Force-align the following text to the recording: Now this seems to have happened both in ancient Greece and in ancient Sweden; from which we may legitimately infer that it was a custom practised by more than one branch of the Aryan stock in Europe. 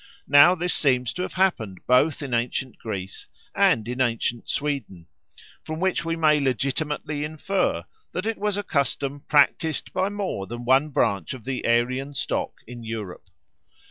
Now 0.27 0.55
this 0.55 0.73
seems 0.73 1.13
to 1.13 1.21
have 1.21 1.33
happened 1.33 1.85
both 1.85 2.23
in 2.23 2.33
ancient 2.33 2.79
Greece 2.79 3.27
and 3.53 3.87
in 3.87 4.01
ancient 4.01 4.49
Sweden; 4.49 5.05
from 5.63 5.79
which 5.79 6.03
we 6.03 6.15
may 6.15 6.39
legitimately 6.39 7.23
infer 7.23 7.85
that 8.11 8.25
it 8.25 8.39
was 8.39 8.57
a 8.57 8.63
custom 8.63 9.19
practised 9.19 9.93
by 9.93 10.09
more 10.09 10.47
than 10.47 10.65
one 10.65 10.89
branch 10.89 11.35
of 11.35 11.43
the 11.43 11.67
Aryan 11.67 12.15
stock 12.15 12.61
in 12.65 12.83
Europe. 12.83 13.29